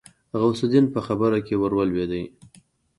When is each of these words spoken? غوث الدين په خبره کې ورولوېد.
غوث 0.39 0.61
الدين 0.65 0.85
په 0.93 0.99
خبره 1.07 1.39
کې 1.47 1.55
ورولوېد. 1.57 2.11